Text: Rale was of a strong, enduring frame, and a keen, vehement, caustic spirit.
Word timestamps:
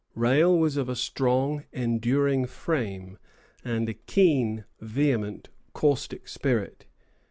Rale 0.15 0.57
was 0.57 0.77
of 0.77 0.89
a 0.89 0.95
strong, 0.95 1.65
enduring 1.71 2.47
frame, 2.47 3.19
and 3.63 3.87
a 3.87 3.93
keen, 3.93 4.65
vehement, 4.79 5.49
caustic 5.73 6.27
spirit. 6.27 6.87